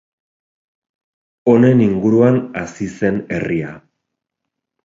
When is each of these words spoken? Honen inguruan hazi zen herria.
Honen 1.53 1.85
inguruan 1.87 2.41
hazi 2.63 2.91
zen 2.97 3.23
herria. 3.37 3.79